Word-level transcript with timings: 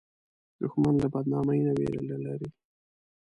دښمن 0.59 0.95
له 1.01 1.07
بدنامۍ 1.13 1.59
نه 1.67 1.71
ویره 1.77 2.01
نه 2.09 2.17
لري 2.25 2.49